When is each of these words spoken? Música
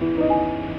Música 0.00 0.70